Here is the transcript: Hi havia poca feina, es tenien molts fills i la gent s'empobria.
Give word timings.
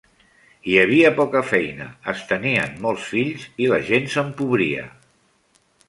Hi 0.69 0.77
havia 0.83 1.11
poca 1.19 1.43
feina, 1.49 1.87
es 2.15 2.25
tenien 2.33 2.75
molts 2.87 3.07
fills 3.13 3.47
i 3.67 3.71
la 3.75 3.81
gent 3.91 4.13
s'empobria. 4.15 4.93